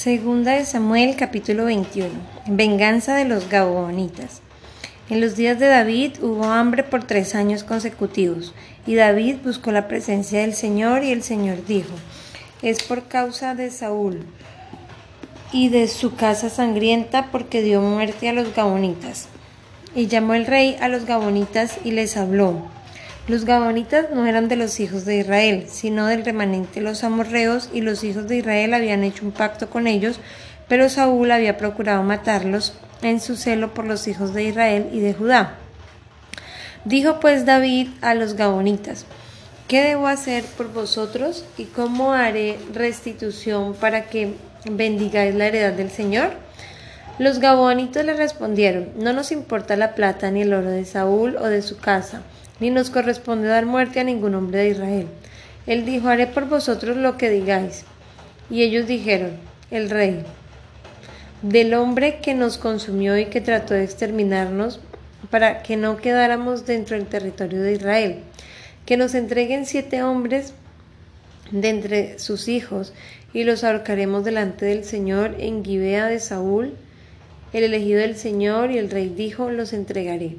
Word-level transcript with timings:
Segunda 0.00 0.52
de 0.52 0.64
Samuel 0.64 1.14
capítulo 1.14 1.66
21. 1.66 2.08
Venganza 2.46 3.16
de 3.16 3.26
los 3.26 3.50
Gabonitas. 3.50 4.40
En 5.10 5.20
los 5.20 5.36
días 5.36 5.58
de 5.58 5.66
David 5.66 6.12
hubo 6.22 6.44
hambre 6.44 6.84
por 6.84 7.04
tres 7.04 7.34
años 7.34 7.64
consecutivos, 7.64 8.54
y 8.86 8.94
David 8.94 9.36
buscó 9.44 9.72
la 9.72 9.88
presencia 9.88 10.40
del 10.40 10.54
Señor, 10.54 11.04
y 11.04 11.10
el 11.10 11.22
Señor 11.22 11.66
dijo, 11.66 11.92
es 12.62 12.82
por 12.82 13.08
causa 13.08 13.54
de 13.54 13.70
Saúl 13.70 14.24
y 15.52 15.68
de 15.68 15.86
su 15.86 16.14
casa 16.14 16.48
sangrienta, 16.48 17.30
porque 17.30 17.60
dio 17.60 17.82
muerte 17.82 18.30
a 18.30 18.32
los 18.32 18.54
Gabonitas. 18.54 19.28
Y 19.94 20.06
llamó 20.06 20.32
el 20.32 20.46
rey 20.46 20.78
a 20.80 20.88
los 20.88 21.04
Gabonitas 21.04 21.76
y 21.84 21.90
les 21.90 22.16
habló. 22.16 22.54
Los 23.28 23.44
Gabonitas 23.44 24.06
no 24.12 24.26
eran 24.26 24.48
de 24.48 24.56
los 24.56 24.80
hijos 24.80 25.04
de 25.04 25.18
Israel, 25.18 25.66
sino 25.68 26.06
del 26.06 26.24
remanente 26.24 26.80
de 26.80 26.86
los 26.86 27.04
amorreos, 27.04 27.70
y 27.72 27.80
los 27.80 28.02
hijos 28.02 28.26
de 28.26 28.38
Israel 28.38 28.74
habían 28.74 29.04
hecho 29.04 29.24
un 29.24 29.32
pacto 29.32 29.70
con 29.70 29.86
ellos, 29.86 30.18
pero 30.68 30.88
Saúl 30.88 31.30
había 31.30 31.56
procurado 31.56 32.02
matarlos 32.02 32.74
en 33.02 33.20
su 33.20 33.36
celo 33.36 33.74
por 33.74 33.86
los 33.86 34.08
hijos 34.08 34.34
de 34.34 34.44
Israel 34.44 34.88
y 34.92 35.00
de 35.00 35.14
Judá. 35.14 35.54
Dijo 36.84 37.20
pues 37.20 37.44
David 37.44 37.88
a 38.00 38.14
los 38.14 38.34
Gabonitas, 38.34 39.04
¿qué 39.68 39.82
debo 39.82 40.06
hacer 40.06 40.44
por 40.44 40.72
vosotros 40.72 41.44
y 41.58 41.66
cómo 41.66 42.12
haré 42.12 42.58
restitución 42.72 43.74
para 43.74 44.06
que 44.06 44.34
bendigáis 44.64 45.34
la 45.34 45.46
heredad 45.46 45.72
del 45.72 45.90
Señor? 45.90 46.30
Los 47.18 47.38
Gabonitas 47.38 48.04
le 48.04 48.14
respondieron, 48.14 48.88
no 48.96 49.12
nos 49.12 49.30
importa 49.30 49.76
la 49.76 49.94
plata 49.94 50.30
ni 50.30 50.40
el 50.40 50.54
oro 50.54 50.70
de 50.70 50.86
Saúl 50.86 51.36
o 51.36 51.46
de 51.46 51.60
su 51.60 51.76
casa, 51.76 52.22
ni 52.60 52.70
nos 52.70 52.90
corresponde 52.90 53.48
dar 53.48 53.66
muerte 53.66 54.00
a 54.00 54.04
ningún 54.04 54.34
hombre 54.34 54.60
de 54.60 54.68
Israel. 54.68 55.06
Él 55.66 55.84
dijo, 55.84 56.08
haré 56.08 56.26
por 56.26 56.46
vosotros 56.48 56.96
lo 56.96 57.16
que 57.16 57.30
digáis. 57.30 57.84
Y 58.50 58.62
ellos 58.62 58.86
dijeron, 58.86 59.32
el 59.70 59.90
rey, 59.90 60.24
del 61.42 61.74
hombre 61.74 62.18
que 62.20 62.34
nos 62.34 62.58
consumió 62.58 63.16
y 63.16 63.26
que 63.26 63.40
trató 63.40 63.74
de 63.74 63.84
exterminarnos 63.84 64.80
para 65.30 65.62
que 65.62 65.76
no 65.76 65.96
quedáramos 65.96 66.66
dentro 66.66 66.96
del 66.96 67.06
territorio 67.06 67.62
de 67.62 67.72
Israel, 67.74 68.18
que 68.84 68.96
nos 68.96 69.14
entreguen 69.14 69.64
siete 69.64 70.02
hombres 70.02 70.52
de 71.50 71.68
entre 71.68 72.18
sus 72.18 72.48
hijos 72.48 72.92
y 73.32 73.44
los 73.44 73.64
ahorcaremos 73.64 74.24
delante 74.24 74.66
del 74.66 74.84
Señor 74.84 75.36
en 75.38 75.64
Gibea 75.64 76.06
de 76.06 76.18
Saúl, 76.18 76.74
el 77.52 77.64
elegido 77.64 78.00
del 78.00 78.16
Señor, 78.16 78.70
y 78.70 78.78
el 78.78 78.90
rey 78.90 79.08
dijo, 79.08 79.50
los 79.50 79.72
entregaré. 79.72 80.36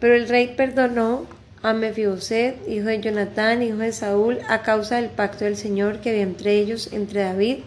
Pero 0.00 0.14
el 0.14 0.28
rey 0.28 0.54
perdonó 0.56 1.26
a 1.62 1.74
Mefiboset, 1.74 2.56
hijo 2.66 2.86
de 2.86 3.00
Jonatán, 3.00 3.62
hijo 3.62 3.76
de 3.76 3.92
Saúl, 3.92 4.38
a 4.48 4.62
causa 4.62 4.96
del 4.96 5.10
pacto 5.10 5.44
del 5.44 5.56
Señor 5.56 6.00
que 6.00 6.10
había 6.10 6.22
entre 6.22 6.54
ellos, 6.54 6.90
entre 6.92 7.20
David 7.20 7.58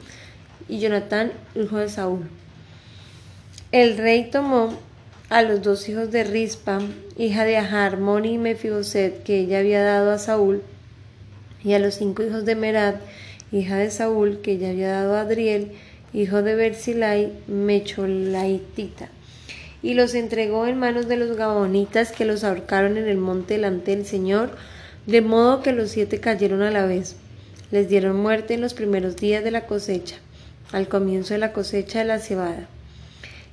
y 0.68 0.80
Jonatán, 0.80 1.32
hijo 1.56 1.78
de 1.78 1.90
Saúl. 1.90 2.28
El 3.72 3.98
rey 3.98 4.32
tomó 4.32 4.74
a 5.30 5.44
los 5.44 5.62
dos 5.62 5.88
hijos 5.90 6.12
de 6.12 6.24
Rispa, 6.24 6.82
hija 7.18 7.46
de 7.46 7.58
Ahar, 7.58 7.98
Moni 8.00 8.34
y 8.34 8.38
Mefiboset, 8.40 9.22
que 9.24 9.42
ella 9.42 9.60
había 9.60 9.84
dado 9.84 10.12
a 10.12 10.18
Saúl, 10.18 10.64
y 11.64 11.74
a 11.74 11.80
los 11.80 11.96
cinco 11.96 12.24
hijos 12.24 12.46
de 12.46 12.56
Merad, 12.56 12.96
hija 13.52 13.78
de 13.78 13.92
Saúl, 13.92 14.42
que 14.42 14.54
ella 14.54 14.72
había 14.72 14.92
dado 14.92 15.16
a 15.16 15.22
Adriel, 15.22 15.72
hijo 16.14 16.42
de 16.42 16.56
Berzilai, 16.56 17.32
Mecholaitita 17.48 19.10
y 19.84 19.94
los 19.94 20.16
entregó 20.16 20.66
en 20.66 20.80
manos 20.80 21.10
de 21.10 21.18
los 21.18 21.36
gabonitas 21.36 22.14
que 22.14 22.24
los 22.24 22.46
ahorcaron 22.46 22.96
en 22.98 23.08
el 23.08 23.18
monte 23.18 23.56
delante 23.56 23.96
del 23.96 24.06
Señor, 24.06 24.56
de 25.06 25.22
modo 25.22 25.62
que 25.62 25.74
los 25.74 25.92
siete 25.92 26.22
cayeron 26.22 26.62
a 26.62 26.72
la 26.72 26.86
vez. 26.86 27.18
Les 27.70 27.90
dieron 27.90 28.16
muerte 28.16 28.54
en 28.54 28.62
los 28.62 28.74
primeros 28.74 29.18
días 29.18 29.44
de 29.44 29.52
la 29.52 29.68
cosecha, 29.68 30.16
al 30.72 30.88
comienzo 30.88 31.34
de 31.34 31.40
la 31.40 31.52
cosecha 31.52 32.00
de 32.00 32.06
la 32.06 32.20
cebada. 32.20 32.68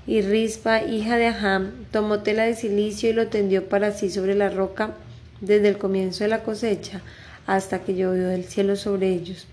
Y 0.06 0.22
Rispa, 0.22 0.82
hija 0.84 1.16
de 1.16 1.26
Aham, 1.26 1.72
tomó 1.90 2.20
tela 2.20 2.44
de 2.44 2.54
silicio 2.54 3.10
y 3.10 3.12
lo 3.12 3.26
tendió 3.26 3.68
para 3.68 3.92
sí 3.92 4.08
sobre 4.08 4.36
la 4.36 4.50
roca 4.50 4.94
desde 5.40 5.68
el 5.68 5.78
comienzo 5.78 6.22
de 6.22 6.30
la 6.30 6.44
cosecha 6.44 7.00
hasta 7.46 7.80
que 7.80 7.96
llovió 7.96 8.28
del 8.28 8.44
cielo 8.44 8.76
sobre 8.76 9.08
ellos. 9.08 9.48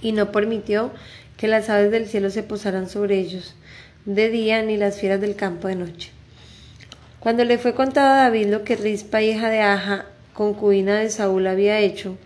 Y 0.00 0.12
no 0.12 0.32
permitió 0.32 0.90
que 1.36 1.48
las 1.48 1.68
aves 1.68 1.90
del 1.90 2.06
cielo 2.06 2.30
se 2.30 2.42
posaran 2.42 2.88
sobre 2.88 3.18
ellos, 3.18 3.54
de 4.04 4.28
día 4.28 4.62
ni 4.62 4.76
las 4.76 4.98
fieras 5.00 5.20
del 5.20 5.36
campo 5.36 5.68
de 5.68 5.76
noche. 5.76 6.10
Cuando 7.20 7.44
le 7.44 7.56
fue 7.56 7.74
contado 7.74 8.12
a 8.12 8.24
David 8.24 8.48
lo 8.48 8.64
que 8.64 8.76
Rispa, 8.76 9.22
hija 9.22 9.48
de 9.48 9.60
Aja, 9.60 10.06
concubina 10.34 10.98
de 10.98 11.08
Saúl, 11.08 11.46
había 11.46 11.80
hecho, 11.80 12.18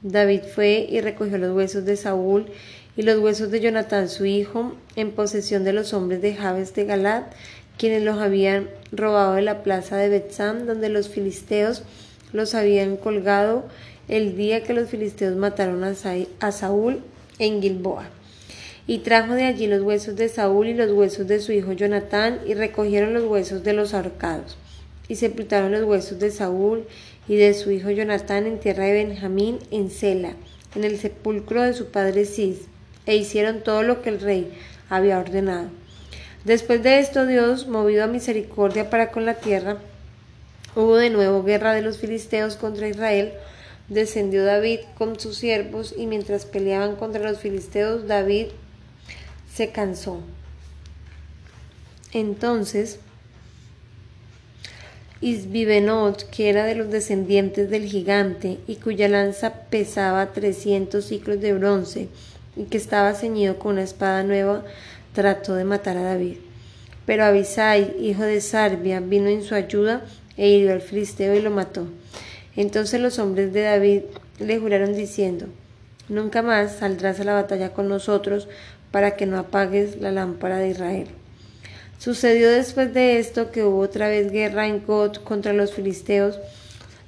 David 0.00 0.42
fue 0.54 0.86
y 0.88 1.00
recogió 1.00 1.36
los 1.36 1.54
huesos 1.54 1.84
de 1.84 1.96
Saúl 1.96 2.46
y 2.96 3.02
los 3.02 3.18
huesos 3.18 3.50
de 3.50 3.60
Jonatán 3.60 4.08
su 4.08 4.24
hijo 4.24 4.74
en 4.94 5.12
posesión 5.12 5.64
de 5.64 5.74
los 5.74 5.92
hombres 5.92 6.22
de 6.22 6.34
Jabes 6.34 6.74
de 6.74 6.84
Galad, 6.84 7.24
quienes 7.76 8.02
los 8.02 8.18
habían 8.18 8.70
robado 8.92 9.34
de 9.34 9.42
la 9.42 9.62
plaza 9.62 9.96
de 9.98 10.08
Betzam, 10.08 10.64
donde 10.64 10.88
los 10.88 11.10
filisteos 11.10 11.82
los 12.32 12.54
habían 12.54 12.96
colgado 12.96 13.64
el 14.08 14.36
día 14.36 14.62
que 14.62 14.72
los 14.72 14.88
filisteos 14.88 15.36
mataron 15.36 15.84
a 15.84 16.52
Saúl 16.52 17.02
en 17.38 17.60
Gilboa. 17.60 18.08
Y 18.88 18.98
trajo 18.98 19.34
de 19.34 19.44
allí 19.44 19.66
los 19.66 19.82
huesos 19.82 20.14
de 20.14 20.28
Saúl 20.28 20.68
y 20.68 20.74
los 20.74 20.92
huesos 20.92 21.26
de 21.26 21.40
su 21.40 21.52
hijo 21.52 21.72
Jonatán, 21.72 22.40
y 22.46 22.54
recogieron 22.54 23.14
los 23.14 23.24
huesos 23.24 23.64
de 23.64 23.72
los 23.72 23.94
ahorcados. 23.94 24.56
Y 25.08 25.16
sepultaron 25.16 25.72
los 25.72 25.84
huesos 25.84 26.18
de 26.20 26.30
Saúl 26.30 26.84
y 27.28 27.36
de 27.36 27.54
su 27.54 27.70
hijo 27.72 27.90
Jonatán 27.90 28.46
en 28.46 28.60
tierra 28.60 28.84
de 28.84 29.04
Benjamín, 29.04 29.58
en 29.70 29.90
Sela, 29.90 30.34
en 30.74 30.84
el 30.84 30.98
sepulcro 30.98 31.62
de 31.62 31.74
su 31.74 31.86
padre 31.86 32.24
Cis, 32.24 32.58
e 33.06 33.16
hicieron 33.16 33.62
todo 33.62 33.82
lo 33.82 34.02
que 34.02 34.10
el 34.10 34.20
rey 34.20 34.52
había 34.88 35.18
ordenado. 35.18 35.68
Después 36.44 36.82
de 36.84 37.00
esto, 37.00 37.26
Dios, 37.26 37.66
movido 37.66 38.04
a 38.04 38.06
misericordia 38.06 38.88
para 38.88 39.10
con 39.10 39.26
la 39.26 39.34
tierra, 39.34 39.78
hubo 40.76 40.96
de 40.96 41.10
nuevo 41.10 41.42
guerra 41.42 41.74
de 41.74 41.82
los 41.82 41.98
filisteos 41.98 42.54
contra 42.54 42.88
Israel, 42.88 43.32
descendió 43.88 44.44
David 44.44 44.80
con 44.96 45.18
sus 45.18 45.36
siervos 45.38 45.92
y 45.96 46.06
mientras 46.06 46.46
peleaban 46.46 46.94
contra 46.94 47.28
los 47.28 47.40
filisteos, 47.40 48.06
David 48.06 48.46
se 49.56 49.70
cansó. 49.70 50.20
Entonces, 52.12 52.98
Isbibenot, 55.22 56.28
que 56.28 56.50
era 56.50 56.66
de 56.66 56.74
los 56.74 56.90
descendientes 56.90 57.70
del 57.70 57.86
gigante 57.86 58.58
y 58.66 58.76
cuya 58.76 59.08
lanza 59.08 59.54
pesaba 59.70 60.34
trescientos 60.34 61.06
ciclos 61.06 61.40
de 61.40 61.54
bronce 61.54 62.08
y 62.54 62.64
que 62.64 62.76
estaba 62.76 63.14
ceñido 63.14 63.58
con 63.58 63.72
una 63.72 63.82
espada 63.82 64.22
nueva, 64.24 64.62
trató 65.14 65.54
de 65.54 65.64
matar 65.64 65.96
a 65.96 66.02
David. 66.02 66.36
Pero 67.06 67.24
Abisai, 67.24 67.96
hijo 67.98 68.24
de 68.24 68.42
Sarbia, 68.42 69.00
vino 69.00 69.28
en 69.28 69.42
su 69.42 69.54
ayuda 69.54 70.04
e 70.36 70.50
hirió 70.50 70.74
al 70.74 70.82
filisteo 70.82 71.34
y 71.34 71.40
lo 71.40 71.50
mató. 71.50 71.88
Entonces 72.56 73.00
los 73.00 73.18
hombres 73.18 73.54
de 73.54 73.62
David 73.62 74.02
le 74.38 74.58
juraron 74.58 74.94
diciendo, 74.94 75.46
Nunca 76.08 76.40
más 76.40 76.76
saldrás 76.76 77.18
a 77.18 77.24
la 77.24 77.32
batalla 77.32 77.72
con 77.72 77.88
nosotros, 77.88 78.48
para 78.96 79.14
que 79.14 79.26
no 79.26 79.38
apagues 79.38 80.00
la 80.00 80.10
lámpara 80.10 80.56
de 80.56 80.70
Israel. 80.70 81.08
Sucedió 81.98 82.48
después 82.48 82.94
de 82.94 83.18
esto 83.18 83.50
que 83.50 83.62
hubo 83.62 83.80
otra 83.80 84.08
vez 84.08 84.32
guerra 84.32 84.68
en 84.68 84.82
God 84.86 85.16
contra 85.16 85.52
los 85.52 85.74
filisteos. 85.74 86.38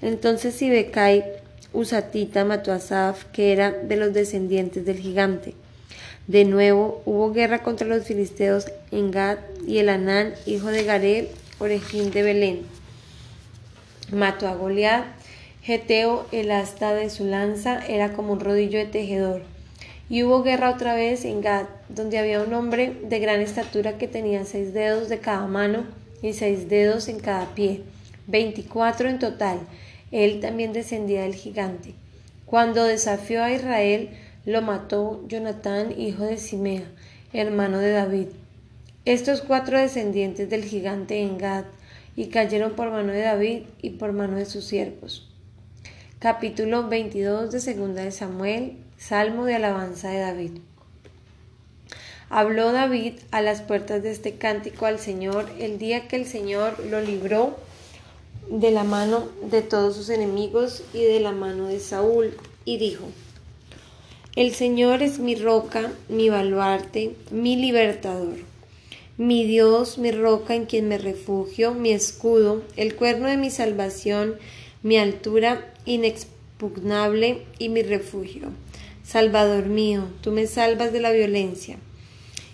Entonces 0.02 0.54
Sibecai 0.54 1.24
Usatita 1.72 2.44
mató 2.44 2.72
a 2.72 2.78
Saf, 2.78 3.24
que 3.32 3.54
era 3.54 3.72
de 3.72 3.96
los 3.96 4.12
descendientes 4.12 4.84
del 4.84 4.98
gigante. 4.98 5.54
De 6.26 6.44
nuevo 6.44 7.00
hubo 7.06 7.32
guerra 7.32 7.62
contra 7.62 7.86
los 7.88 8.04
filisteos 8.04 8.66
en 8.90 9.10
Gad 9.10 9.38
y 9.66 9.78
el 9.78 9.88
Anán, 9.88 10.34
hijo 10.44 10.66
de 10.66 10.84
Gareb, 10.84 11.28
orejín 11.58 12.10
de 12.10 12.22
Belén. 12.22 12.66
Mató 14.12 14.46
a 14.46 14.54
Goliat. 14.54 15.06
Geteo, 15.62 16.26
el 16.32 16.50
asta 16.50 16.92
de 16.92 17.08
su 17.08 17.24
lanza, 17.24 17.82
era 17.86 18.12
como 18.12 18.34
un 18.34 18.40
rodillo 18.40 18.78
de 18.78 18.84
tejedor. 18.84 19.57
Y 20.10 20.22
hubo 20.22 20.42
guerra 20.42 20.70
otra 20.70 20.94
vez 20.94 21.24
en 21.24 21.42
Gad, 21.42 21.66
donde 21.88 22.18
había 22.18 22.40
un 22.40 22.54
hombre 22.54 22.96
de 23.04 23.18
gran 23.18 23.40
estatura 23.40 23.98
que 23.98 24.08
tenía 24.08 24.44
seis 24.44 24.72
dedos 24.72 25.08
de 25.08 25.18
cada 25.18 25.46
mano 25.46 25.84
y 26.22 26.32
seis 26.32 26.68
dedos 26.68 27.08
en 27.08 27.20
cada 27.20 27.54
pie, 27.54 27.82
veinticuatro 28.26 29.08
en 29.08 29.18
total. 29.18 29.58
Él 30.10 30.40
también 30.40 30.72
descendía 30.72 31.22
del 31.22 31.34
gigante. 31.34 31.94
Cuando 32.46 32.84
desafió 32.84 33.44
a 33.44 33.52
Israel, 33.52 34.08
lo 34.46 34.62
mató 34.62 35.22
Jonatán, 35.28 35.92
hijo 36.00 36.24
de 36.24 36.38
Simea, 36.38 36.84
hermano 37.34 37.78
de 37.78 37.90
David. 37.90 38.28
Estos 39.04 39.42
cuatro 39.42 39.78
descendientes 39.78 40.48
del 40.48 40.64
gigante 40.64 41.20
en 41.20 41.36
Gad, 41.36 41.64
y 42.18 42.26
cayeron 42.30 42.72
por 42.72 42.90
mano 42.90 43.12
de 43.12 43.20
David 43.20 43.62
y 43.80 43.90
por 43.90 44.12
mano 44.12 44.38
de 44.38 44.44
sus 44.44 44.64
siervos. 44.64 45.30
Capítulo 46.18 46.88
22 46.88 47.52
de 47.52 47.60
Segunda 47.60 48.02
de 48.02 48.10
Samuel, 48.10 48.78
Salmo 48.98 49.44
de 49.44 49.54
alabanza 49.54 50.10
de 50.10 50.18
David. 50.18 50.50
Habló 52.30 52.72
David 52.72 53.14
a 53.30 53.40
las 53.40 53.62
puertas 53.62 54.02
de 54.02 54.10
este 54.10 54.34
cántico 54.34 54.86
al 54.86 54.98
Señor 54.98 55.48
el 55.60 55.78
día 55.78 56.08
que 56.08 56.16
el 56.16 56.26
Señor 56.26 56.84
lo 56.84 57.00
libró 57.00 57.56
de 58.50 58.72
la 58.72 58.82
mano 58.82 59.28
de 59.50 59.62
todos 59.62 59.94
sus 59.94 60.08
enemigos 60.08 60.82
y 60.92 61.04
de 61.04 61.20
la 61.20 61.30
mano 61.30 61.68
de 61.68 61.78
Saúl, 61.78 62.36
y 62.64 62.78
dijo, 62.78 63.04
El 64.34 64.52
Señor 64.52 65.00
es 65.02 65.20
mi 65.20 65.36
roca, 65.36 65.92
mi 66.08 66.28
baluarte, 66.28 67.14
mi 67.30 67.54
libertador. 67.54 68.36
Mi 69.16 69.44
Dios, 69.44 69.98
mi 69.98 70.10
roca 70.10 70.56
en 70.56 70.66
quien 70.66 70.88
me 70.88 70.98
refugio, 70.98 71.72
mi 71.72 71.92
escudo, 71.92 72.62
el 72.76 72.96
cuerno 72.96 73.28
de 73.28 73.36
mi 73.36 73.50
salvación, 73.50 74.36
mi 74.82 74.98
altura 74.98 75.72
inexpugnable 75.86 77.44
y 77.58 77.68
mi 77.68 77.82
refugio. 77.82 78.50
Salvador 79.08 79.68
mío, 79.68 80.04
tú 80.20 80.32
me 80.32 80.46
salvas 80.46 80.92
de 80.92 81.00
la 81.00 81.12
violencia. 81.12 81.78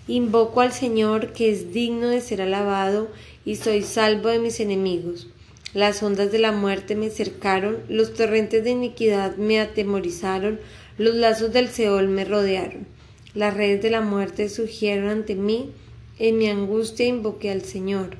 Invoco 0.07 0.61
al 0.61 0.71
Señor 0.71 1.33
que 1.33 1.51
es 1.51 1.73
digno 1.73 2.07
de 2.07 2.21
ser 2.21 2.41
alabado 2.41 3.09
y 3.43 3.57
soy 3.57 3.81
salvo 3.81 4.29
de 4.29 4.39
mis 4.39 4.61
enemigos. 4.61 5.27
Las 5.73 6.01
ondas 6.01 6.31
de 6.31 6.39
la 6.39 6.53
muerte 6.53 6.95
me 6.95 7.09
cercaron, 7.09 7.79
los 7.89 8.13
torrentes 8.13 8.63
de 8.63 8.69
iniquidad 8.69 9.35
me 9.35 9.59
atemorizaron, 9.59 10.61
los 10.97 11.15
lazos 11.15 11.51
del 11.51 11.67
Seol 11.67 12.07
me 12.07 12.23
rodearon. 12.23 12.87
Las 13.33 13.53
redes 13.53 13.81
de 13.81 13.89
la 13.89 13.99
muerte 13.99 14.47
surgieron 14.47 15.09
ante 15.09 15.35
mí, 15.35 15.71
en 16.19 16.37
mi 16.37 16.47
angustia 16.47 17.05
invoqué 17.05 17.51
al 17.51 17.63
Señor. 17.63 18.11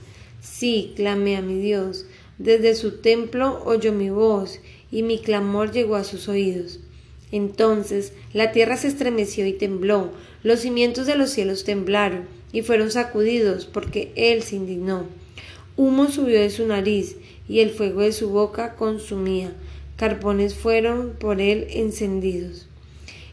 Sí, 0.42 0.92
clamé 0.98 1.38
a 1.38 1.42
mi 1.42 1.58
Dios. 1.62 2.06
Desde 2.38 2.76
su 2.76 2.98
templo 2.98 3.64
oyó 3.64 3.94
mi 3.94 4.10
voz, 4.10 4.60
y 4.92 5.04
mi 5.04 5.20
clamor 5.20 5.72
llegó 5.72 5.96
a 5.96 6.04
sus 6.04 6.28
oídos. 6.28 6.82
Entonces 7.36 8.14
la 8.32 8.54
tierra 8.54 8.78
se 8.78 8.88
estremeció 8.88 9.46
y 9.46 9.52
tembló, 9.52 10.12
los 10.42 10.62
cimientos 10.62 11.06
de 11.06 11.18
los 11.18 11.32
cielos 11.32 11.66
temblaron, 11.66 12.24
y 12.54 12.62
fueron 12.62 12.92
sacudidos, 12.92 13.66
porque 13.66 14.14
él 14.16 14.42
se 14.42 14.56
indignó. 14.56 15.06
Humo 15.76 16.10
subió 16.10 16.40
de 16.40 16.50
su 16.50 16.66
nariz, 16.66 17.18
y 17.50 17.60
el 17.60 17.72
fuego 17.72 18.00
de 18.00 18.14
su 18.14 18.30
boca 18.30 18.76
consumía. 18.76 19.54
Carbones 19.98 20.56
fueron 20.56 21.16
por 21.20 21.42
él 21.42 21.68
encendidos. 21.72 22.70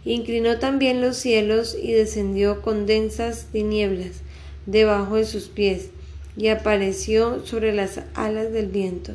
Inclinó 0.05 0.59
también 0.59 1.01
los 1.01 1.17
cielos 1.17 1.77
y 1.81 1.93
descendió 1.93 2.61
con 2.61 2.87
densas 2.87 3.47
tinieblas 3.53 4.23
debajo 4.67 5.15
de 5.15 5.27
sus 5.27 5.47
pies 5.47 5.91
y 6.37 6.49
apareció 6.49 7.47
sobre 7.47 7.73
las 7.73 8.01
alas 8.15 8.53
del 8.53 8.67
viento. 8.67 9.15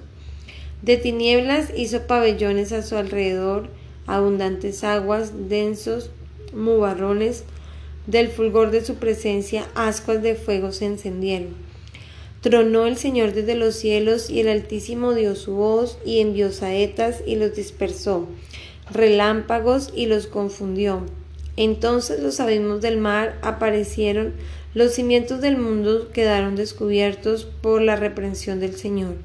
De 0.82 0.96
tinieblas 0.96 1.74
hizo 1.76 2.08
pabellones 2.08 2.72
a 2.72 2.84
su 2.84 2.96
alrededor, 2.96 3.68
abundantes 4.08 4.84
aguas, 4.84 5.50
densos 5.50 6.10
mubarrones, 6.54 7.44
del 8.08 8.30
fulgor 8.30 8.72
de 8.72 8.84
su 8.84 8.96
presencia 8.96 9.68
ascuas 9.76 10.24
de 10.24 10.36
fuego 10.36 10.72
se 10.72 10.86
encendieron. 10.86 11.50
Tronó 12.42 12.88
el 12.88 12.98
Señor 12.98 13.34
desde 13.34 13.56
los 13.56 13.76
cielos 13.76 14.30
y 14.30 14.40
el 14.40 14.48
Altísimo 14.48 15.14
dio 15.14 15.36
su 15.36 15.56
voz 15.56 15.98
y 16.06 16.20
envió 16.20 16.52
saetas 16.52 17.22
y 17.26 17.36
los 17.36 17.56
dispersó, 17.56 18.28
relámpagos 18.90 19.92
y 19.94 20.06
los 20.06 20.28
confundió. 20.28 21.04
Entonces 21.58 22.22
los 22.22 22.40
abismos 22.40 22.82
del 22.82 22.98
mar 22.98 23.38
aparecieron 23.42 24.34
los 24.78 24.94
cimientos 24.94 25.42
del 25.42 25.58
mundo 25.58 26.12
quedaron 26.14 26.56
descubiertos 26.56 27.46
por 27.46 27.82
la 27.82 27.96
reprensión 27.96 28.60
del 28.60 28.76
Señor, 28.76 29.16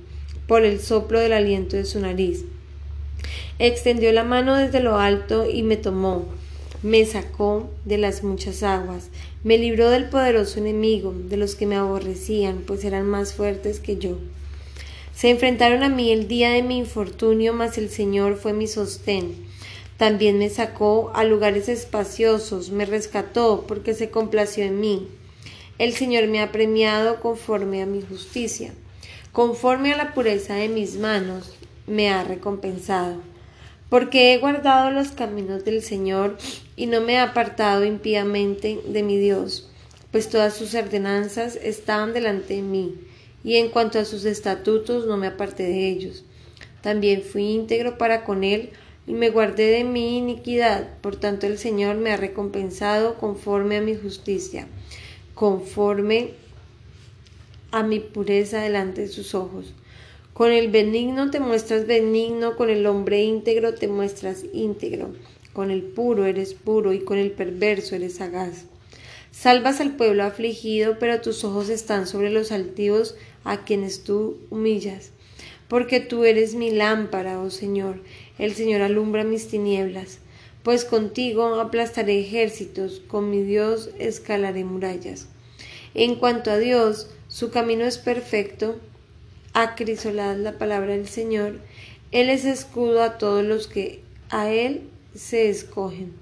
por 0.47 0.65
el 0.65 0.81
soplo 0.81 1.21
del 1.21 1.35
aliento 1.35 1.77
de 1.77 1.85
su 1.85 2.01
nariz. 2.01 2.47
Extendió 3.59 4.13
la 4.13 4.25
mano 4.25 4.57
desde 4.57 4.81
lo 4.81 4.99
alto 4.99 5.49
y 5.49 5.63
me 5.63 5.77
tomó, 5.77 6.27
me 6.83 7.05
sacó 7.05 7.71
de 7.85 7.97
las 7.97 8.25
muchas 8.25 8.63
aguas, 8.65 9.11
me 9.45 9.57
libró 9.57 9.89
del 9.91 10.09
poderoso 10.09 10.59
enemigo, 10.59 11.15
de 11.29 11.37
los 11.37 11.55
que 11.55 11.67
me 11.67 11.77
aborrecían, 11.77 12.65
pues 12.67 12.85
eran 12.85 13.07
más 13.07 13.35
fuertes 13.35 13.79
que 13.79 13.99
yo. 13.99 14.19
Se 15.15 15.31
enfrentaron 15.31 15.85
a 15.85 15.89
mí 15.89 16.11
el 16.11 16.27
día 16.27 16.51
de 16.51 16.63
mi 16.63 16.79
infortunio, 16.79 17.53
mas 17.53 17.79
el 17.79 17.91
Señor 17.91 18.37
fue 18.37 18.53
mi 18.53 18.67
sostén. 18.67 19.35
También 19.97 20.39
me 20.39 20.51
sacó 20.51 21.13
a 21.15 21.23
lugares 21.23 21.69
espaciosos, 21.69 22.71
me 22.71 22.87
rescató, 22.87 23.65
porque 23.69 23.95
se 23.95 24.11
complació 24.11 24.65
en 24.65 24.81
mí. 24.81 25.07
El 25.79 25.93
Señor 25.93 26.27
me 26.27 26.41
ha 26.41 26.51
premiado 26.51 27.21
conforme 27.21 27.83
a 27.83 27.87
mi 27.87 28.03
justicia, 28.03 28.73
conforme 29.31 29.93
a 29.93 29.97
la 29.97 30.15
pureza 30.15 30.55
de 30.55 30.69
mis 30.69 30.97
manos 30.97 31.57
me 31.93 32.11
ha 32.11 32.25
recompensado. 32.25 33.17
Porque 33.89 34.33
he 34.33 34.39
guardado 34.39 34.91
los 34.91 35.09
caminos 35.09 35.65
del 35.65 35.83
Señor 35.83 36.39
y 36.77 36.87
no 36.87 37.01
me 37.01 37.15
he 37.15 37.19
apartado 37.19 37.85
impíamente 37.85 38.81
de 38.87 39.03
mi 39.03 39.19
Dios, 39.19 39.71
pues 40.11 40.29
todas 40.29 40.55
sus 40.57 40.75
ordenanzas 40.75 41.57
estaban 41.57 42.13
delante 42.13 42.55
de 42.55 42.63
mí, 42.63 42.95
y 43.45 43.57
en 43.57 43.69
cuanto 43.69 43.99
a 43.99 44.05
sus 44.05 44.25
estatutos 44.25 45.07
no 45.07 45.17
me 45.17 45.27
aparté 45.27 45.65
de 45.65 45.89
ellos. 45.89 46.25
También 46.81 47.23
fui 47.23 47.51
íntegro 47.51 47.99
para 47.99 48.25
con 48.25 48.45
él, 48.45 48.71
y 49.07 49.13
me 49.13 49.31
guardé 49.31 49.67
de 49.73 49.85
mi 49.85 50.17
iniquidad, 50.17 50.89
por 51.01 51.17
tanto 51.17 51.47
el 51.47 51.59
Señor 51.59 51.97
me 51.97 52.13
ha 52.13 52.17
recompensado 52.17 53.19
conforme 53.19 53.77
a 53.77 53.81
mi 53.81 53.97
justicia 53.97 54.67
conforme 55.35 56.35
a 57.71 57.83
mi 57.83 58.01
pureza 58.01 58.61
delante 58.61 59.03
de 59.03 59.09
sus 59.09 59.35
ojos. 59.35 59.75
Con 60.35 60.53
el 60.53 60.69
benigno 60.69 61.31
te 61.31 61.41
muestras 61.41 61.87
benigno, 61.87 62.57
con 62.57 62.71
el 62.71 62.87
hombre 62.87 63.23
íntegro 63.23 63.75
te 63.75 63.89
muestras 63.89 64.45
íntegro, 64.53 65.15
con 65.53 65.71
el 65.71 65.83
puro 65.83 66.25
eres 66.25 66.55
puro 66.55 66.93
y 66.93 67.01
con 67.01 67.19
el 67.19 67.31
perverso 67.31 67.95
eres 67.95 68.17
sagaz. 68.17 68.65
Salvas 69.31 69.81
al 69.81 69.97
pueblo 69.97 70.25
afligido, 70.25 70.99
pero 70.99 71.21
tus 71.21 71.45
ojos 71.45 71.69
están 71.69 72.07
sobre 72.07 72.31
los 72.31 72.53
altivos 72.53 73.17
a 73.45 73.65
quienes 73.65 74.05
tú 74.05 74.39
humillas. 74.51 75.11
Porque 75.69 76.01
tú 76.01 76.25
eres 76.25 76.55
mi 76.55 76.71
lámpara, 76.71 77.41
oh 77.41 77.51
Señor, 77.51 78.03
el 78.39 78.55
Señor 78.55 78.83
alumbra 78.83 79.25
mis 79.25 79.49
tinieblas 79.49 80.19
pues 80.63 80.85
contigo 80.85 81.61
aplastaré 81.61 82.21
ejércitos, 82.21 83.03
con 83.07 83.31
mi 83.31 83.43
Dios 83.43 83.91
escalaré 83.99 84.65
murallas. 84.65 85.27
En 85.95 86.15
cuanto 86.17 86.51
a 86.51 86.59
Dios, 86.59 87.11
su 87.29 87.51
camino 87.51 87.85
es 87.85 87.99
perfecto, 87.99 88.77
acrisolad 89.53 90.37
la 90.37 90.59
palabra 90.59 90.93
del 90.93 91.09
Señor, 91.09 91.61
Él 92.11 92.31
es 92.31 92.45
escudo 92.45 93.03
a 93.03 93.19
todos 93.19 93.45
los 93.45 93.67
que 93.67 94.03
a 94.31 94.51
Él 94.51 94.83
se 95.15 95.49
escogen. 95.49 96.13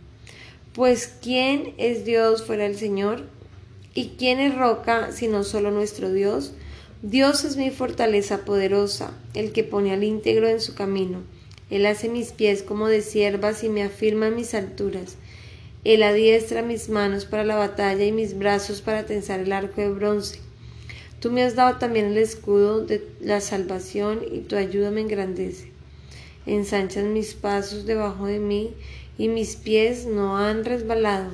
Pues 0.72 1.12
¿quién 1.20 1.74
es 1.78 2.04
Dios 2.04 2.44
fuera 2.44 2.66
el 2.66 2.76
Señor? 2.76 3.24
¿Y 3.94 4.10
quién 4.18 4.38
es 4.38 4.56
roca 4.56 5.12
sino 5.12 5.44
solo 5.44 5.70
nuestro 5.70 6.12
Dios? 6.12 6.52
Dios 7.02 7.44
es 7.44 7.56
mi 7.56 7.70
fortaleza 7.70 8.44
poderosa, 8.44 9.12
el 9.34 9.52
que 9.52 9.64
pone 9.64 9.92
al 9.92 10.04
íntegro 10.04 10.48
en 10.48 10.60
su 10.60 10.74
camino. 10.74 11.22
Él 11.70 11.86
hace 11.86 12.08
mis 12.08 12.32
pies 12.32 12.62
como 12.62 12.88
de 12.88 13.00
siervas 13.00 13.64
y 13.64 13.68
me 13.68 13.82
afirma 13.82 14.26
en 14.26 14.36
mis 14.36 14.54
alturas. 14.54 15.16
Él 15.82 16.02
adiestra 16.02 16.62
mis 16.62 16.88
manos 16.88 17.24
para 17.24 17.44
la 17.44 17.56
batalla 17.56 18.04
y 18.04 18.12
mis 18.12 18.36
brazos 18.36 18.82
para 18.82 19.06
tensar 19.06 19.40
el 19.40 19.52
arco 19.52 19.80
de 19.80 19.88
bronce. 19.88 20.40
Tú 21.20 21.30
me 21.30 21.42
has 21.42 21.54
dado 21.54 21.76
también 21.76 22.06
el 22.06 22.16
escudo 22.16 22.84
de 22.84 23.06
la 23.20 23.42
salvación 23.42 24.20
y 24.32 24.40
tu 24.40 24.56
ayuda 24.56 24.90
me 24.90 25.02
engrandece. 25.02 25.70
Ensanchas 26.46 27.04
mis 27.04 27.34
pasos 27.34 27.84
debajo 27.84 28.24
de 28.24 28.38
mí 28.38 28.72
y 29.18 29.28
mis 29.28 29.56
pies 29.56 30.06
no 30.06 30.38
han 30.38 30.64
resbalado. 30.64 31.30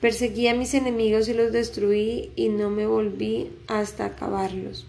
Perseguí 0.00 0.48
a 0.48 0.54
mis 0.54 0.72
enemigos 0.72 1.28
y 1.28 1.34
los 1.34 1.52
destruí 1.52 2.32
y 2.36 2.48
no 2.48 2.70
me 2.70 2.86
volví 2.86 3.50
hasta 3.66 4.06
acabarlos. 4.06 4.86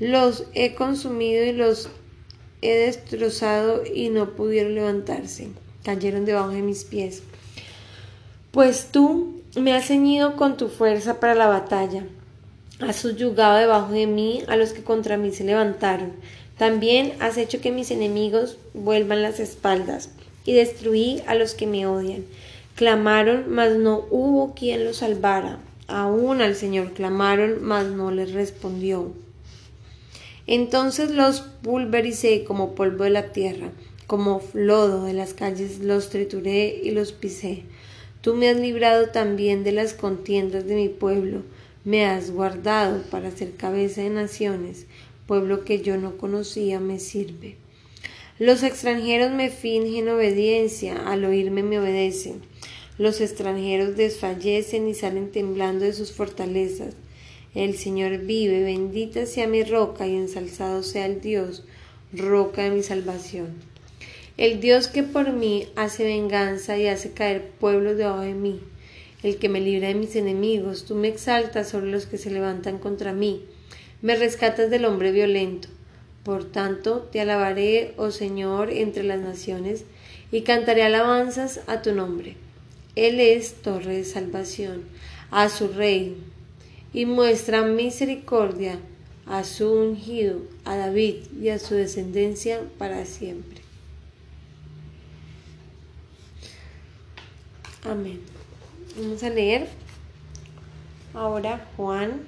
Los 0.00 0.46
he 0.54 0.74
consumido 0.74 1.44
y 1.44 1.52
los 1.52 1.88
he 2.62 2.74
destrozado 2.74 3.84
y 3.86 4.08
no 4.08 4.30
pudieron 4.34 4.74
levantarse, 4.74 5.48
cayeron 5.84 6.24
debajo 6.24 6.50
de 6.50 6.62
mis 6.62 6.82
pies. 6.82 7.22
Pues 8.50 8.88
tú 8.90 9.40
me 9.56 9.72
has 9.72 9.86
ceñido 9.86 10.36
con 10.36 10.56
tu 10.56 10.68
fuerza 10.68 11.20
para 11.20 11.36
la 11.36 11.46
batalla, 11.46 12.04
has 12.80 12.96
subyugado 12.96 13.58
debajo 13.58 13.92
de 13.92 14.06
mí 14.06 14.42
a 14.48 14.56
los 14.56 14.72
que 14.72 14.82
contra 14.82 15.16
mí 15.16 15.32
se 15.32 15.44
levantaron. 15.44 16.12
También 16.56 17.14
has 17.20 17.36
hecho 17.36 17.60
que 17.60 17.70
mis 17.70 17.90
enemigos 17.90 18.58
vuelvan 18.74 19.22
las 19.22 19.40
espaldas 19.40 20.10
y 20.44 20.52
destruí 20.54 21.22
a 21.26 21.34
los 21.34 21.54
que 21.54 21.66
me 21.66 21.86
odian. 21.86 22.24
Clamaron, 22.74 23.44
mas 23.48 23.76
no 23.76 24.04
hubo 24.10 24.54
quien 24.54 24.84
los 24.84 24.98
salvara. 24.98 25.58
Aún 25.88 26.40
al 26.40 26.54
Señor 26.54 26.92
clamaron, 26.92 27.62
mas 27.62 27.86
no 27.86 28.10
les 28.10 28.32
respondió. 28.32 29.12
Entonces 30.46 31.10
los 31.10 31.40
pulvericé 31.40 32.44
como 32.44 32.74
polvo 32.74 33.04
de 33.04 33.10
la 33.10 33.32
tierra, 33.32 33.70
como 34.06 34.40
lodo 34.54 35.04
de 35.04 35.12
las 35.12 35.34
calles 35.34 35.80
los 35.80 36.08
trituré 36.08 36.80
y 36.82 36.90
los 36.90 37.12
pisé. 37.12 37.64
Tú 38.22 38.34
me 38.34 38.48
has 38.48 38.56
librado 38.56 39.10
también 39.10 39.62
de 39.62 39.72
las 39.72 39.92
contiendas 39.92 40.66
de 40.66 40.74
mi 40.74 40.88
pueblo, 40.88 41.42
me 41.88 42.04
has 42.04 42.30
guardado 42.30 43.00
para 43.04 43.30
ser 43.30 43.54
cabeza 43.54 44.02
de 44.02 44.10
naciones, 44.10 44.84
pueblo 45.26 45.64
que 45.64 45.80
yo 45.80 45.96
no 45.96 46.18
conocía 46.18 46.80
me 46.80 46.98
sirve. 46.98 47.56
Los 48.38 48.62
extranjeros 48.62 49.32
me 49.32 49.48
fingen 49.48 50.10
obediencia, 50.10 51.08
al 51.10 51.24
oírme 51.24 51.62
me 51.62 51.78
obedecen. 51.78 52.42
Los 52.98 53.22
extranjeros 53.22 53.96
desfallecen 53.96 54.86
y 54.86 54.92
salen 54.92 55.32
temblando 55.32 55.86
de 55.86 55.94
sus 55.94 56.12
fortalezas. 56.12 56.94
El 57.54 57.74
Señor 57.74 58.18
vive, 58.18 58.64
bendita 58.64 59.24
sea 59.24 59.46
mi 59.46 59.64
roca 59.64 60.06
y 60.06 60.14
ensalzado 60.14 60.82
sea 60.82 61.06
el 61.06 61.22
Dios, 61.22 61.64
roca 62.12 62.64
de 62.64 62.70
mi 62.70 62.82
salvación. 62.82 63.54
El 64.36 64.60
Dios 64.60 64.88
que 64.88 65.04
por 65.04 65.32
mí 65.32 65.68
hace 65.74 66.04
venganza 66.04 66.76
y 66.76 66.86
hace 66.86 67.12
caer 67.12 67.48
pueblos 67.58 67.96
debajo 67.96 68.20
de 68.20 68.34
mí. 68.34 68.60
El 69.22 69.36
que 69.38 69.48
me 69.48 69.60
libra 69.60 69.88
de 69.88 69.94
mis 69.94 70.14
enemigos, 70.14 70.84
tú 70.84 70.94
me 70.94 71.08
exaltas 71.08 71.68
sobre 71.68 71.90
los 71.90 72.06
que 72.06 72.18
se 72.18 72.30
levantan 72.30 72.78
contra 72.78 73.12
mí. 73.12 73.42
Me 74.00 74.14
rescatas 74.14 74.70
del 74.70 74.84
hombre 74.84 75.10
violento. 75.10 75.68
Por 76.22 76.44
tanto, 76.44 77.08
te 77.10 77.20
alabaré, 77.20 77.94
oh 77.96 78.10
Señor, 78.10 78.70
entre 78.70 79.02
las 79.02 79.18
naciones, 79.18 79.84
y 80.30 80.42
cantaré 80.42 80.82
alabanzas 80.82 81.60
a 81.66 81.82
tu 81.82 81.94
nombre. 81.94 82.36
Él 82.94 83.18
es 83.18 83.54
torre 83.54 83.96
de 83.96 84.04
salvación 84.04 84.82
a 85.30 85.48
su 85.48 85.68
rey, 85.68 86.16
y 86.92 87.06
muestra 87.06 87.62
misericordia 87.62 88.78
a 89.26 89.44
su 89.44 89.70
ungido, 89.70 90.40
a 90.64 90.76
David 90.76 91.16
y 91.40 91.50
a 91.50 91.58
su 91.58 91.74
descendencia 91.74 92.60
para 92.78 93.04
siempre. 93.04 93.60
Amén. 97.84 98.37
Vamos 99.00 99.22
a 99.22 99.30
leer 99.30 99.68
ahora 101.14 101.68
Juan 101.76 102.22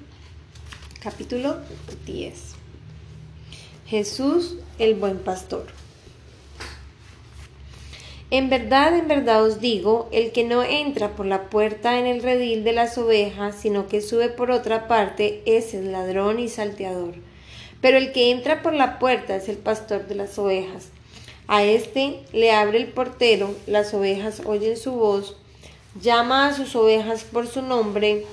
capítulo 1.03 1.57
10. 2.05 2.33
Jesús 3.87 4.55
el 4.79 4.95
buen 4.95 5.19
pastor. 5.19 5.65
En 8.29 8.49
verdad, 8.49 8.95
en 8.97 9.09
verdad 9.09 9.43
os 9.43 9.59
digo, 9.59 10.07
el 10.13 10.31
que 10.31 10.45
no 10.45 10.63
entra 10.63 11.13
por 11.13 11.25
la 11.25 11.49
puerta 11.49 11.99
en 11.99 12.05
el 12.05 12.23
redil 12.23 12.63
de 12.63 12.71
las 12.71 12.97
ovejas, 12.97 13.57
sino 13.59 13.89
que 13.89 13.99
sube 13.99 14.29
por 14.29 14.49
otra 14.49 14.87
parte, 14.87 15.41
es 15.45 15.73
el 15.73 15.91
ladrón 15.91 16.39
y 16.39 16.47
salteador. 16.47 17.15
Pero 17.81 17.97
el 17.97 18.13
que 18.13 18.31
entra 18.31 18.61
por 18.61 18.73
la 18.73 18.97
puerta 18.97 19.35
es 19.35 19.49
el 19.49 19.57
pastor 19.57 20.07
de 20.07 20.15
las 20.15 20.39
ovejas. 20.39 20.87
A 21.47 21.63
éste 21.63 22.21
le 22.31 22.53
abre 22.53 22.77
el 22.77 22.87
portero, 22.87 23.53
las 23.67 23.93
ovejas 23.93 24.41
oyen 24.45 24.77
su 24.77 24.93
voz, 24.93 25.35
llama 25.99 26.47
a 26.47 26.53
sus 26.53 26.75
ovejas 26.75 27.23
por 27.23 27.47
su 27.47 27.61
nombre 27.61 28.25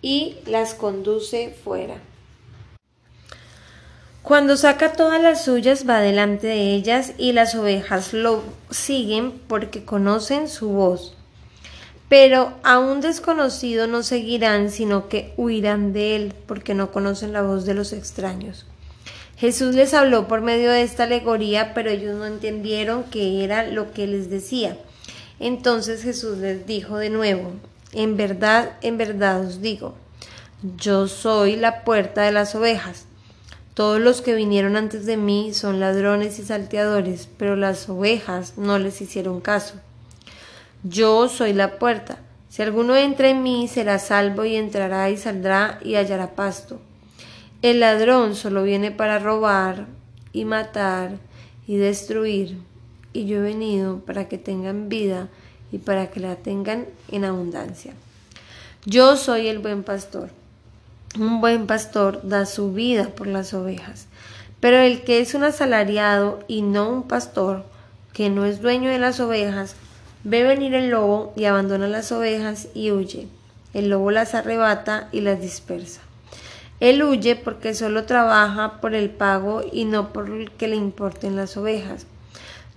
y 0.00 0.36
las 0.46 0.74
conduce 0.74 1.54
fuera. 1.64 1.96
Cuando 4.22 4.56
saca 4.56 4.92
todas 4.92 5.20
las 5.20 5.44
suyas 5.44 5.88
va 5.88 6.00
delante 6.00 6.46
de 6.46 6.74
ellas 6.74 7.12
y 7.18 7.32
las 7.32 7.54
ovejas 7.54 8.12
lo 8.12 8.42
siguen 8.70 9.32
porque 9.48 9.84
conocen 9.84 10.48
su 10.48 10.70
voz. 10.70 11.16
Pero 12.08 12.52
a 12.62 12.78
un 12.78 13.00
desconocido 13.00 13.86
no 13.86 14.02
seguirán, 14.02 14.70
sino 14.70 15.08
que 15.08 15.32
huirán 15.36 15.92
de 15.92 16.14
él 16.14 16.34
porque 16.46 16.74
no 16.74 16.92
conocen 16.92 17.32
la 17.32 17.42
voz 17.42 17.64
de 17.64 17.74
los 17.74 17.92
extraños. 17.92 18.66
Jesús 19.38 19.74
les 19.74 19.92
habló 19.92 20.28
por 20.28 20.40
medio 20.40 20.70
de 20.70 20.82
esta 20.82 21.04
alegoría, 21.04 21.74
pero 21.74 21.90
ellos 21.90 22.16
no 22.16 22.26
entendieron 22.26 23.04
qué 23.10 23.42
era 23.42 23.66
lo 23.66 23.92
que 23.92 24.06
les 24.06 24.30
decía. 24.30 24.76
Entonces 25.38 26.02
Jesús 26.02 26.38
les 26.38 26.66
dijo 26.66 26.98
de 26.98 27.10
nuevo, 27.10 27.52
en 27.92 28.16
verdad, 28.16 28.72
en 28.82 28.98
verdad 28.98 29.40
os 29.40 29.60
digo, 29.60 29.94
yo 30.76 31.08
soy 31.08 31.56
la 31.56 31.84
puerta 31.84 32.22
de 32.22 32.32
las 32.32 32.54
ovejas. 32.54 33.06
Todos 33.74 34.00
los 34.00 34.20
que 34.20 34.34
vinieron 34.34 34.76
antes 34.76 35.06
de 35.06 35.16
mí 35.16 35.54
son 35.54 35.80
ladrones 35.80 36.38
y 36.38 36.44
salteadores, 36.44 37.28
pero 37.38 37.56
las 37.56 37.88
ovejas 37.88 38.58
no 38.58 38.78
les 38.78 39.00
hicieron 39.00 39.40
caso. 39.40 39.74
Yo 40.84 41.28
soy 41.28 41.52
la 41.52 41.78
puerta. 41.78 42.18
Si 42.48 42.60
alguno 42.60 42.96
entra 42.96 43.28
en 43.28 43.42
mí, 43.42 43.66
será 43.68 43.98
salvo 43.98 44.44
y 44.44 44.56
entrará 44.56 45.08
y 45.10 45.16
saldrá 45.16 45.78
y 45.82 45.94
hallará 45.94 46.34
pasto. 46.34 46.80
El 47.62 47.80
ladrón 47.80 48.34
solo 48.34 48.62
viene 48.62 48.90
para 48.90 49.18
robar 49.18 49.86
y 50.32 50.44
matar 50.44 51.12
y 51.66 51.76
destruir 51.76 52.58
y 53.12 53.26
yo 53.26 53.38
he 53.38 53.40
venido 53.40 54.00
para 54.00 54.28
que 54.28 54.38
tengan 54.38 54.88
vida 54.88 55.28
y 55.70 55.78
para 55.78 56.10
que 56.10 56.20
la 56.20 56.36
tengan 56.36 56.86
en 57.10 57.24
abundancia. 57.24 57.94
Yo 58.84 59.16
soy 59.16 59.48
el 59.48 59.58
buen 59.58 59.82
pastor. 59.82 60.30
Un 61.18 61.40
buen 61.40 61.66
pastor 61.66 62.20
da 62.22 62.46
su 62.46 62.72
vida 62.72 63.08
por 63.08 63.26
las 63.26 63.54
ovejas, 63.54 64.06
pero 64.60 64.78
el 64.78 65.02
que 65.02 65.20
es 65.20 65.34
un 65.34 65.44
asalariado 65.44 66.40
y 66.48 66.62
no 66.62 66.88
un 66.88 67.02
pastor, 67.02 67.64
que 68.12 68.30
no 68.30 68.44
es 68.44 68.62
dueño 68.62 68.90
de 68.90 68.98
las 68.98 69.20
ovejas, 69.20 69.76
ve 70.24 70.42
venir 70.42 70.74
el 70.74 70.90
lobo 70.90 71.32
y 71.36 71.44
abandona 71.44 71.88
las 71.88 72.12
ovejas 72.12 72.68
y 72.74 72.90
huye. 72.90 73.28
El 73.74 73.88
lobo 73.88 74.10
las 74.10 74.34
arrebata 74.34 75.08
y 75.12 75.20
las 75.20 75.40
dispersa. 75.40 76.00
Él 76.80 77.02
huye 77.02 77.36
porque 77.36 77.74
solo 77.74 78.04
trabaja 78.04 78.80
por 78.80 78.94
el 78.94 79.08
pago 79.10 79.62
y 79.70 79.84
no 79.84 80.12
por 80.12 80.28
el 80.28 80.50
que 80.50 80.68
le 80.68 80.76
importen 80.76 81.36
las 81.36 81.56
ovejas. 81.56 82.06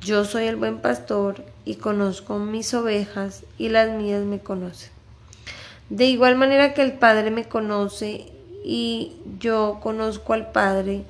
Yo 0.06 0.24
soy 0.24 0.44
el 0.44 0.56
buen 0.56 0.82
pastor 0.82 1.44
y 1.66 1.78
conozco 1.78 2.38
mis 2.38 2.76
ovejas 2.76 3.44
y 3.58 3.70
las 3.70 3.90
mías 3.90 4.24
me 4.24 4.38
conocen. 4.38 4.92
De 5.90 6.06
igual 6.06 6.36
manera 6.36 6.76
que 6.76 6.84
el 6.84 6.94
Padre 6.94 7.32
me 7.32 7.46
conoce 7.46 8.32
y 8.64 9.14
yo 9.40 9.80
conozco 9.82 10.34
al 10.34 10.52
Padre 10.52 11.06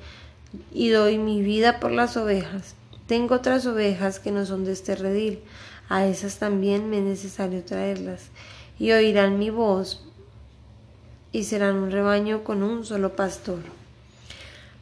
y 0.72 0.88
doy 0.88 1.18
mi 1.18 1.42
vida 1.42 1.78
por 1.78 1.92
las 1.92 2.16
ovejas. 2.16 2.74
Tengo 3.06 3.34
otras 3.34 3.66
ovejas 3.66 4.18
que 4.18 4.32
no 4.32 4.46
son 4.46 4.64
de 4.64 4.72
este 4.72 4.96
redil, 4.96 5.40
a 5.90 6.06
esas 6.06 6.38
también 6.38 6.88
me 6.88 6.96
es 6.96 7.04
necesario 7.04 7.62
traerlas, 7.64 8.30
y 8.78 8.92
oirán 8.92 9.38
mi 9.38 9.50
voz, 9.50 10.06
y 11.32 11.44
serán 11.44 11.76
un 11.76 11.90
rebaño 11.90 12.44
con 12.44 12.62
un 12.62 12.86
solo 12.86 13.14
pastor. 13.14 13.58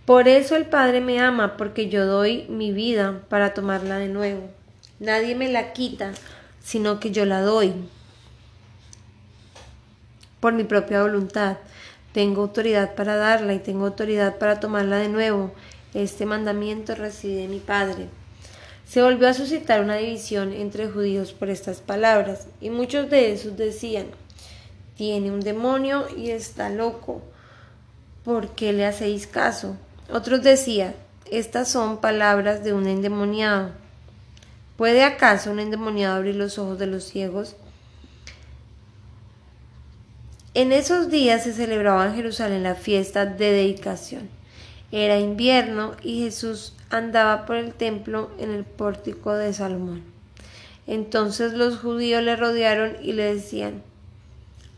Por 0.07 0.29
eso 0.29 0.57
el 0.57 0.67
Padre 0.67 1.01
me 1.01 1.21
ama, 1.21 1.57
porque 1.57 1.89
yo 1.89 2.05
doy 2.05 2.47
mi 2.49 2.73
vida 2.73 3.23
para 3.29 3.55
tomarla 3.55 3.99
de 3.99 4.09
nuevo. 4.09 4.51
Nadie 5.01 5.35
me 5.35 5.51
la 5.51 5.73
quita, 5.73 6.13
sino 6.63 7.01
que 7.01 7.11
yo 7.11 7.25
la 7.25 7.41
doy 7.41 7.73
por 10.41 10.53
mi 10.53 10.65
propia 10.65 11.01
voluntad. 11.01 11.57
Tengo 12.13 12.43
autoridad 12.43 12.95
para 12.95 13.17
darla 13.17 13.55
y 13.55 13.61
tengo 13.61 13.87
autoridad 13.87 14.37
para 14.37 14.61
tomarla 14.61 14.99
de 14.99 15.09
nuevo. 15.09 15.55
Este 15.95 16.27
mandamiento 16.27 16.95
reside 16.95 17.41
de 17.43 17.49
mi 17.49 17.61
Padre. 17.61 18.09
Se 18.87 19.01
volvió 19.01 19.27
a 19.27 19.33
suscitar 19.33 19.81
una 19.81 19.97
división 19.97 20.53
entre 20.53 20.87
judíos 20.87 21.33
por 21.33 21.49
estas 21.49 21.81
palabras, 21.81 22.47
y 22.61 22.69
muchos 22.69 23.09
de 23.09 23.33
esos 23.33 23.57
decían, 23.57 24.09
tiene 24.99 25.33
un 25.33 25.41
demonio 25.41 26.07
y 26.15 26.31
está 26.31 26.69
loco. 26.69 27.23
¿Por 28.23 28.51
qué 28.51 28.75
le 28.75 28.85
hacéis 28.85 29.27
caso? 29.27 29.79
Otros 30.11 30.43
decían, 30.43 30.95
estas 31.31 31.69
son 31.69 32.01
palabras 32.01 32.63
de 32.63 32.73
un 32.73 32.87
endemoniado. 32.87 33.71
¿Puede 34.77 35.05
acaso 35.05 35.51
un 35.51 35.61
endemoniado 35.61 36.17
abrir 36.17 36.35
los 36.35 36.59
ojos 36.59 36.79
de 36.79 36.87
los 36.87 37.05
ciegos? 37.05 37.57
En 40.53 40.73
esos 40.73 41.11
días 41.11 41.45
se 41.45 41.53
celebraba 41.53 42.07
en 42.07 42.15
Jerusalén 42.15 42.63
la 42.63 42.75
fiesta 42.75 43.27
de 43.27 43.51
dedicación. 43.51 44.29
Era 44.93 45.19
invierno 45.19 45.97
y 46.03 46.23
Jesús 46.23 46.75
andaba 46.91 47.47
por 47.47 47.57
el 47.57 47.75
templo 47.75 48.31
en 48.39 48.51
el 48.51 48.65
pórtico 48.65 49.33
de 49.33 49.53
Salomón. 49.53 50.05
Entonces 50.87 51.55
los 51.55 51.79
judíos 51.79 52.23
le 52.23 52.37
rodearon 52.37 52.97
y 53.03 53.13
le 53.13 53.35
decían, 53.35 53.83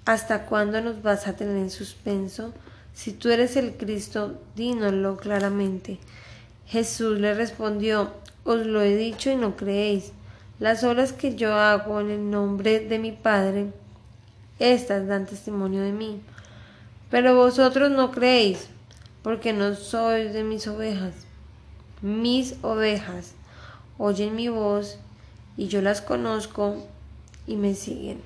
¿Hasta 0.06 0.46
cuándo 0.46 0.80
nos 0.80 1.02
vas 1.02 1.26
a 1.26 1.34
tener 1.34 1.56
en 1.56 1.70
suspenso? 1.70 2.54
Si 2.96 3.12
tú 3.12 3.28
eres 3.28 3.56
el 3.56 3.76
Cristo, 3.76 4.40
dínoslo 4.56 5.18
claramente. 5.18 5.98
Jesús 6.66 7.20
le 7.20 7.34
respondió, 7.34 8.10
Os 8.42 8.64
lo 8.64 8.80
he 8.80 8.96
dicho 8.96 9.30
y 9.30 9.36
no 9.36 9.54
creéis. 9.54 10.12
Las 10.60 10.82
obras 10.82 11.12
que 11.12 11.36
yo 11.36 11.54
hago 11.54 12.00
en 12.00 12.10
el 12.10 12.30
nombre 12.30 12.80
de 12.80 12.98
mi 12.98 13.12
Padre, 13.12 13.66
estas 14.58 15.06
dan 15.06 15.26
testimonio 15.26 15.82
de 15.82 15.92
mí. 15.92 16.22
Pero 17.10 17.36
vosotros 17.36 17.90
no 17.90 18.10
creéis, 18.12 18.66
porque 19.22 19.52
no 19.52 19.74
sois 19.74 20.32
de 20.32 20.42
mis 20.42 20.66
ovejas. 20.66 21.12
Mis 22.00 22.54
ovejas 22.62 23.34
oyen 23.98 24.34
mi 24.34 24.48
voz, 24.48 24.98
y 25.58 25.68
yo 25.68 25.82
las 25.82 26.00
conozco 26.00 26.82
y 27.46 27.56
me 27.56 27.74
siguen. 27.74 28.22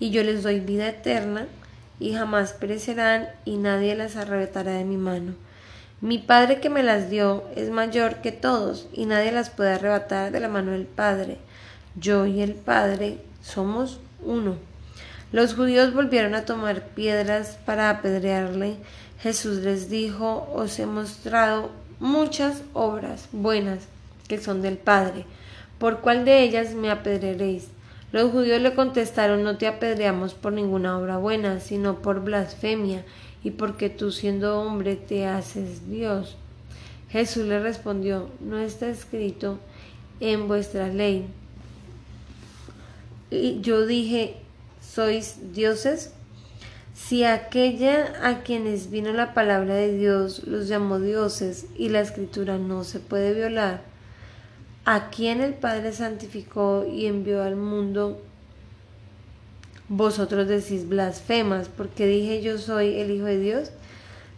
Y 0.00 0.10
yo 0.10 0.24
les 0.24 0.42
doy 0.42 0.58
vida 0.58 0.88
eterna, 0.88 1.46
y 2.00 2.14
jamás 2.14 2.52
perecerán 2.52 3.28
y 3.44 3.56
nadie 3.56 3.94
las 3.94 4.16
arrebatará 4.16 4.72
de 4.72 4.84
mi 4.84 4.96
mano. 4.96 5.34
Mi 6.00 6.18
Padre 6.18 6.60
que 6.60 6.68
me 6.68 6.82
las 6.82 7.08
dio 7.08 7.44
es 7.56 7.70
mayor 7.70 8.16
que 8.16 8.32
todos 8.32 8.88
y 8.92 9.06
nadie 9.06 9.32
las 9.32 9.50
puede 9.50 9.74
arrebatar 9.74 10.32
de 10.32 10.40
la 10.40 10.48
mano 10.48 10.72
del 10.72 10.86
Padre. 10.86 11.38
Yo 11.96 12.26
y 12.26 12.42
el 12.42 12.54
Padre 12.54 13.18
somos 13.42 14.00
uno. 14.22 14.56
Los 15.32 15.54
judíos 15.54 15.94
volvieron 15.94 16.34
a 16.34 16.44
tomar 16.44 16.88
piedras 16.88 17.58
para 17.64 17.90
apedrearle. 17.90 18.76
Jesús 19.20 19.58
les 19.58 19.88
dijo, 19.88 20.48
os 20.54 20.78
he 20.78 20.86
mostrado 20.86 21.70
muchas 22.00 22.62
obras 22.72 23.28
buenas 23.32 23.84
que 24.28 24.38
son 24.38 24.62
del 24.62 24.76
Padre. 24.76 25.24
¿Por 25.78 26.00
cuál 26.00 26.24
de 26.24 26.42
ellas 26.42 26.74
me 26.74 26.90
apedrearéis? 26.90 27.68
Los 28.14 28.30
judíos 28.30 28.60
le 28.60 28.76
contestaron 28.76 29.42
no 29.42 29.58
te 29.58 29.66
apedreamos 29.66 30.34
por 30.34 30.52
ninguna 30.52 30.96
obra 30.96 31.16
buena, 31.16 31.58
sino 31.58 32.00
por 32.00 32.22
blasfemia, 32.22 33.04
y 33.42 33.50
porque 33.50 33.90
tú 33.90 34.12
siendo 34.12 34.60
hombre 34.60 34.94
te 34.94 35.26
haces 35.26 35.90
Dios. 35.90 36.36
Jesús 37.10 37.44
le 37.44 37.58
respondió, 37.58 38.30
no 38.38 38.60
está 38.60 38.86
escrito, 38.88 39.58
en 40.20 40.46
vuestra 40.46 40.86
ley. 40.86 41.26
Y 43.32 43.60
yo 43.62 43.84
dije, 43.84 44.36
¿sois 44.80 45.52
dioses? 45.52 46.12
Si 46.94 47.24
aquella 47.24 48.12
a 48.22 48.44
quienes 48.44 48.92
vino 48.92 49.12
la 49.12 49.34
palabra 49.34 49.74
de 49.74 49.98
Dios 49.98 50.44
los 50.46 50.68
llamó 50.68 51.00
dioses 51.00 51.66
y 51.76 51.88
la 51.88 52.02
escritura 52.02 52.58
no 52.58 52.84
se 52.84 53.00
puede 53.00 53.34
violar, 53.34 53.82
a 54.84 55.08
quien 55.08 55.40
el 55.40 55.54
Padre 55.54 55.92
santificó 55.92 56.86
y 56.86 57.06
envió 57.06 57.42
al 57.42 57.56
mundo, 57.56 58.20
vosotros 59.88 60.46
decís 60.46 60.88
blasfemas, 60.88 61.68
porque 61.68 62.06
dije 62.06 62.42
yo 62.42 62.58
soy 62.58 62.98
el 62.98 63.10
Hijo 63.10 63.26
de 63.26 63.38
Dios. 63.38 63.70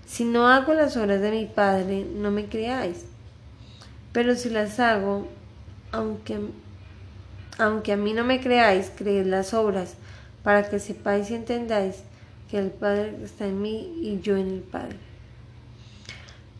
Si 0.07 0.25
no 0.25 0.49
hago 0.49 0.73
las 0.73 0.97
obras 0.97 1.21
de 1.21 1.31
mi 1.33 1.47
Padre, 1.47 2.05
no 2.05 2.31
me 2.31 2.47
creáis. 2.47 3.07
Pero 4.13 4.37
si 4.37 4.51
las 4.51 4.79
hago, 4.79 5.27
aunque, 5.91 6.39
aunque 7.59 7.93
a 7.93 7.97
mí 7.97 8.13
no 8.13 8.25
me 8.25 8.41
creáis, 8.41 8.93
creed 8.97 9.27
las 9.27 9.53
obras, 9.53 9.95
para 10.45 10.69
que 10.69 10.79
sepáis 10.79 11.31
y 11.31 11.35
entendáis 11.35 11.97
que 12.49 12.59
el 12.59 12.71
Padre 12.71 13.17
está 13.25 13.47
en 13.47 13.61
mí 13.61 13.99
y 14.01 14.21
yo 14.21 14.37
en 14.37 14.49
el 14.49 14.61
Padre. 14.61 14.97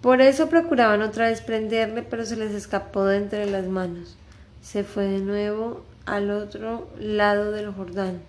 Por 0.01 0.21
eso 0.21 0.49
procuraban 0.49 1.03
otra 1.03 1.29
vez 1.29 1.41
prenderle, 1.41 2.03
pero 2.03 2.25
se 2.25 2.37
les 2.37 2.53
escapó 2.53 3.05
de 3.05 3.17
entre 3.17 3.51
las 3.51 3.67
manos. 3.67 4.17
Se 4.63 4.85
fue 4.85 5.05
de 5.05 5.19
nuevo 5.19 5.83
al 6.05 6.31
otro 6.31 6.89
lado 6.99 7.51
del 7.51 7.73
Jordán, 7.73 8.21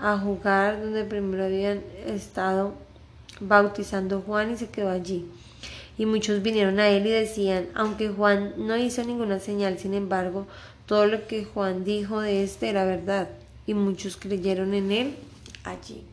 a 0.00 0.18
jugar 0.18 0.80
donde 0.80 1.04
primero 1.04 1.44
habían 1.44 1.82
estado 2.06 2.74
bautizando 3.40 4.22
Juan 4.22 4.52
y 4.52 4.56
se 4.56 4.68
quedó 4.68 4.90
allí. 4.90 5.26
Y 5.96 6.06
muchos 6.06 6.42
vinieron 6.42 6.80
a 6.80 6.88
él 6.88 7.06
y 7.06 7.10
decían, 7.10 7.68
aunque 7.74 8.08
Juan 8.08 8.54
no 8.56 8.76
hizo 8.76 9.04
ninguna 9.04 9.38
señal, 9.38 9.78
sin 9.78 9.94
embargo, 9.94 10.46
todo 10.86 11.06
lo 11.06 11.28
que 11.28 11.44
Juan 11.44 11.84
dijo 11.84 12.20
de 12.20 12.42
éste 12.42 12.68
era 12.68 12.84
verdad, 12.84 13.28
y 13.66 13.74
muchos 13.74 14.16
creyeron 14.16 14.74
en 14.74 14.90
él 14.90 15.14
allí. 15.62 16.04